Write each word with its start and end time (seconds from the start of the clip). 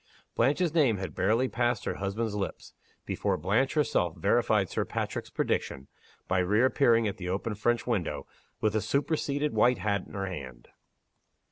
Blanche's 0.33 0.73
name 0.73 0.97
had 0.97 1.13
barely 1.13 1.47
passed 1.47 1.85
her 1.85 1.97
husband's 1.97 2.33
lips 2.33 2.73
before 3.05 3.37
Blanche 3.37 3.75
herself 3.75 4.17
verified 4.17 4.67
Sir 4.67 4.83
Patrick's 4.83 5.29
prediction, 5.29 5.87
by 6.27 6.39
reappearing 6.39 7.07
at 7.07 7.17
the 7.17 7.29
open 7.29 7.53
French 7.53 7.85
window, 7.85 8.25
with 8.61 8.73
the 8.73 8.81
superseded 8.81 9.53
white 9.53 9.77
hat 9.77 10.07
in 10.07 10.13
her 10.15 10.25
hand. 10.25 10.69